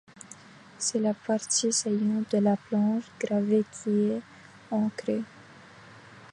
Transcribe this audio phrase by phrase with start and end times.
[0.79, 4.21] C'est la partie saillante de la planche gravée qui est
[4.71, 5.21] encrée.